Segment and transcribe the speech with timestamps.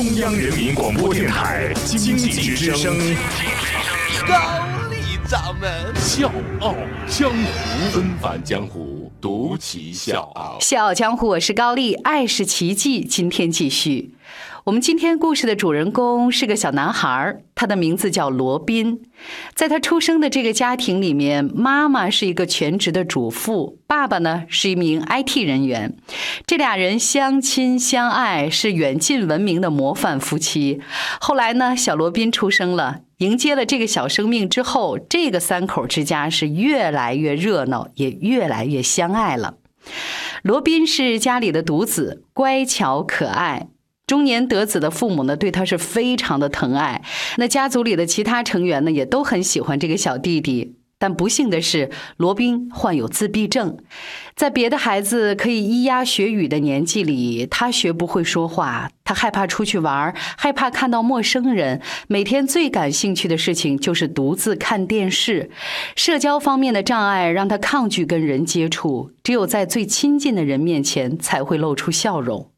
[0.00, 2.96] 中央人民广播电台经济之声，
[4.26, 4.34] 高
[4.88, 6.74] 丽掌门笑傲
[7.06, 10.56] 江湖，恩返江湖，独骑笑傲。
[10.58, 13.04] 笑傲江湖，我是高丽，爱是奇迹。
[13.04, 14.14] 今天继续。
[14.64, 19.02] 我们今天故事的主人公是个小男孩，他的名字叫罗宾。
[19.54, 25.96] 在他出生的这个家庭里面，妈妈是一个全职的主妇，爸爸呢是一名 IT 人员。
[26.46, 30.80] 这俩人相亲相爱，是远近闻名的模范夫妻。
[31.20, 39.54] 后来呢，小罗宾出生了，迎接了这个小生命之后，这个三口之家是越来越热闹，也越来越相爱了。
[40.42, 43.68] 罗宾是家里的独子，乖巧可爱。
[44.10, 47.00] 中年得子的父母呢，对他是非常的疼爱。
[47.36, 50.74] 那家族里的其他成员呢，也都很喜欢这个小弟弟。
[50.98, 53.78] 但不幸的是，罗宾患有自闭症。
[54.34, 58.90] 在别的孩子可以咿呀学语的年纪里，他学不会说话。
[59.04, 61.80] 他害怕出去玩，害怕看到陌生人。
[62.08, 65.52] 每天最感兴趣的事情就是独自看电视。
[65.94, 72.50] 社交方面的障碍让他抗拒跟人接触，只有在最亲近的人面前才会露出笑容。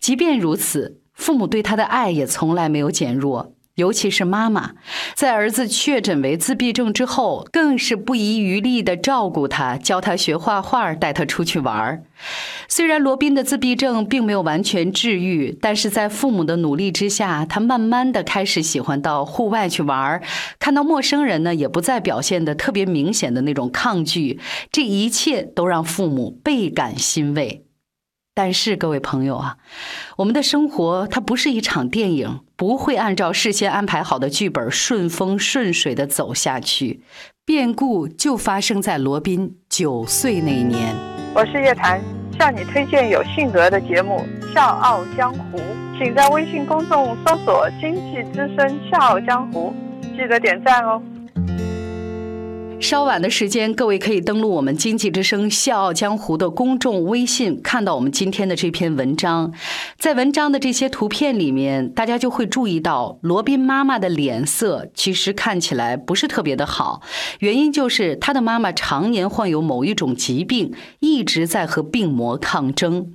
[0.00, 3.52] 即便如此，父母对他的爱也从来没有减弱。
[3.76, 4.74] 尤其是妈妈，
[5.16, 12.04] 在儿子确诊为自闭症之后，更是不遗余力地照顾他，教他学画画，带他出去玩。
[12.68, 20.22] 虽然罗宾的自闭症并没有完全治愈，但是在父母的努力之下，他慢慢的开始喜欢到户外去玩。
[20.60, 24.38] 看到陌生人呢，也不再表现的特别明显的那种抗拒。
[24.70, 27.64] 这一切都让父母倍感欣慰。
[28.36, 29.56] 但是各位朋友啊，
[30.16, 37.04] 我们的生活它不是一场电影，不会按照事先安排好的剧本顺风顺水的走下去。
[37.44, 40.94] 变故就发生在罗宾九岁那一年。
[41.32, 42.00] 我是叶檀，
[42.36, 45.58] 向你推荐有性格的节目《笑傲江湖》，
[45.96, 49.72] 请在微信公众搜索“经济之声笑傲江湖”，
[50.16, 51.00] 记得点赞哦。
[52.80, 59.52] 稍晚的时间，各位可以登录我们经济之声《笑傲江湖》的公众微信，看到我们今天的这篇文章。
[59.98, 67.00] 在文章的这些图片里面，大家就会注意到罗宾妈妈的脸色其实看起来不是特别的好，
[67.38, 73.14] 原因就是他的妈妈常年患有某一种疾病，一直在和病魔抗争。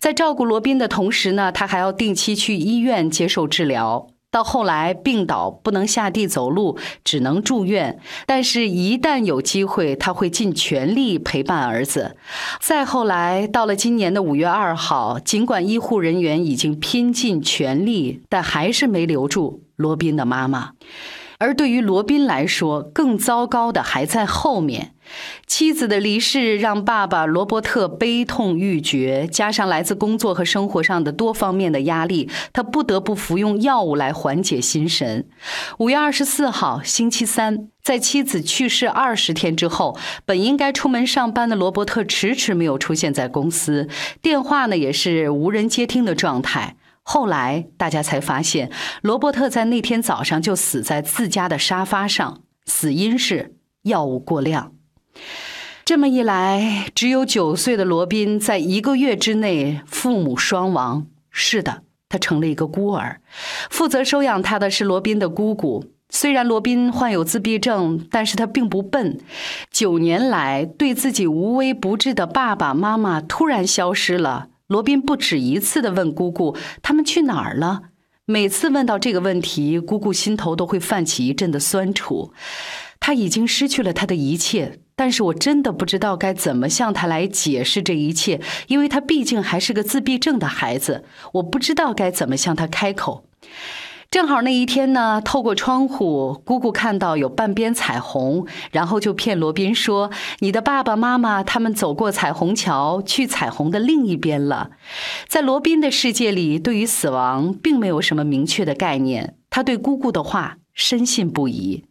[0.00, 4.11] 在照顾罗宾的同时呢，他还要定期去医院接受治疗。
[4.32, 8.00] 到后来病倒不能下地走路，只能住院。
[8.26, 12.16] 但是，一旦有机会，他会尽全力陪伴儿子。
[12.58, 20.72] 再后来，到了今年的五月二号，尽管医护人员已经拼尽全力，但还是没留住罗宾的妈妈。
[21.42, 24.92] 而对于罗宾来说，更糟糕的还在后面。
[25.44, 35.26] 妻子的离世让爸爸罗伯特悲痛欲绝，加上来自工作和生活上的多方面的压力，他不得不服用药物来缓解心神。
[35.78, 43.88] 五月二十四号，星期三，在妻子去世二十天之后，本应该出门上班的罗伯特迟迟没有出现在公司，
[44.22, 46.76] 电话呢也是无人接听的状态。
[47.02, 48.70] 后来大家才发现，
[49.02, 54.72] 罗伯特在那天早上就死在自家的沙发上，死因是药物过量。
[55.84, 61.06] 这么一来，只有九岁的罗宾在一个月之内父母双亡。
[61.30, 63.20] 是的，他成了一个孤儿。
[63.68, 65.84] 负责收养他的是罗宾的姑姑。
[66.08, 69.18] 虽然罗宾患有自闭症，但是他并不笨。
[69.70, 74.48] 九年来对自己无微不至的爸爸妈妈突然消失了。
[74.72, 77.82] 罗宾不止一次的问姑姑：“他们去哪儿了？”
[78.24, 82.32] 每次问到这个问题，姑姑心头都会泛起一阵的酸楚。
[82.98, 91.04] 他已经失去了他的一切，但是我真的不知道该怎么向他来解释这一切，因为他毕竟还是个自闭症的孩子。
[91.34, 93.26] 我不知道该怎么向他开口。
[94.12, 104.72] 正好那一天呢，透过窗户，姑姑看到有半边彩虹，然后就骗罗宾说：“你的爸爸妈妈他们走过彩虹桥，去彩虹的另一边了。”
[105.26, 111.84] 在罗宾的世界里，对于死亡并没有什么明确的概念，他对姑姑的话深信不疑。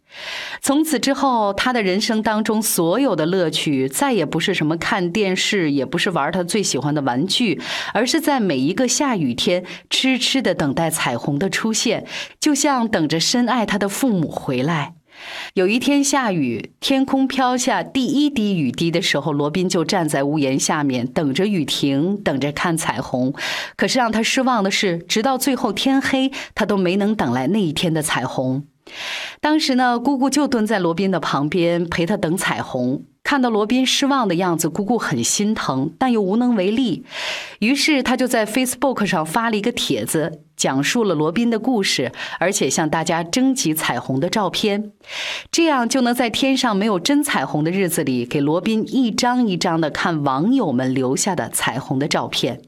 [0.62, 7.62] 从此之后，他的人生当中所有的乐趣，再也不是什么看电视，也不是玩他最喜欢的玩具，
[7.94, 12.06] 而是在每一个下雨天，痴痴的等待彩虹的出现，
[12.40, 14.94] 就像等着深爱他的父母回来。
[15.54, 23.34] 有一天下雨，天空飘下第一滴雨滴的时候，罗宾就站在屋檐下面，等着雨停，等着看彩虹。
[23.76, 28.66] 可是让他失望的是，直到最后天黑，他都没能等来那一天的彩虹。
[29.40, 33.04] 当时呢，姑姑就蹲在罗宾的旁边陪他等彩虹。
[33.24, 37.06] 看到罗宾失望的样子，姑姑很心疼，但又无能为力。
[37.60, 44.92] 于是她就在 Facebook 上发了一个帖子，讲述了罗宾的故事，而且向大家征集彩虹的照片，
[45.52, 52.64] 这样就能在天上没有真彩虹的日子里，给罗宾一张一张的看网友们留下的彩虹的照片。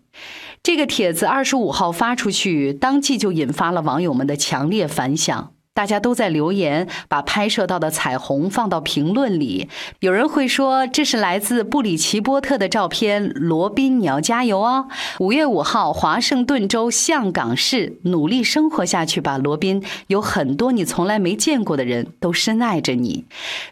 [0.62, 5.53] 这个帖子二十五号发出去，当即就引发了网友们的强烈反响。
[5.76, 9.68] 大家都在留言，把拍摄到的彩虹放到评论里。
[10.02, 14.86] 有人会说这是来自布里奇波特的照片，罗宾你要加油哦！
[15.20, 19.84] 五月五号，华盛顿州象港市，努力生活下去吧，罗宾。
[20.08, 23.26] 有很多你从来没见过的人都深爱着你。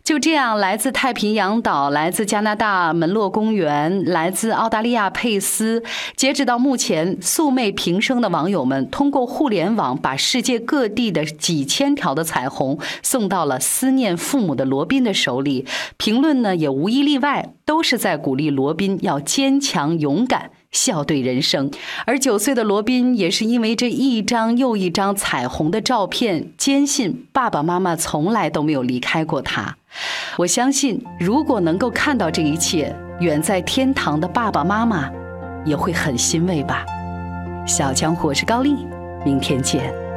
[0.04, 5.84] 就这样，来自太平洋岛、来自加拿大门洛公园、来自澳大利亚佩斯，
[6.16, 11.91] 截止到目前，素昧平生的网友们通过互联网把世界各地的几千。
[11.96, 15.66] 条的彩虹送到了思念父母的罗宾的手里，
[15.98, 21.72] 评论呢也无一例外都是在鼓励罗宾要坚强勇敢，笑对人生。
[22.06, 29.78] 而九岁的罗宾也是因为这一张又一张彩虹的照片，坚信爸爸妈妈从来都没有离开过他。
[30.38, 35.12] 我相信，如果能够看到这一切，远在天堂的爸爸妈妈
[35.66, 36.86] 也会很欣慰吧。
[37.68, 38.76] 小江，我是高丽，
[39.26, 40.11] 明天见。